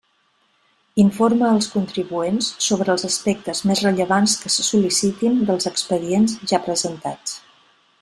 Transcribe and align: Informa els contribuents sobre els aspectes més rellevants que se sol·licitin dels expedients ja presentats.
Informa 1.03 1.49
els 1.57 1.67
contribuents 1.73 2.47
sobre 2.69 2.93
els 2.95 3.07
aspectes 3.11 3.63
més 3.73 3.85
rellevants 3.89 4.35
que 4.47 4.53
se 4.57 4.69
sol·licitin 4.73 5.41
dels 5.51 5.73
expedients 5.75 6.39
ja 6.55 6.67
presentats. 6.69 7.43